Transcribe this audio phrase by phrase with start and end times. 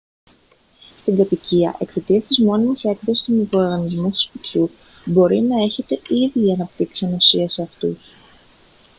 [1.01, 4.69] στην κατοικία εξαιτίας της μόνιμης έκθεσης στους μικροοργανισμούς του σπιτιού
[5.05, 7.97] μπορεί να έχετε ήδη αναπτύξει ανοσία σε αυτούς